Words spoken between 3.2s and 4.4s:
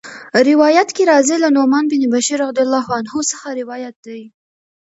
څخه روايت دی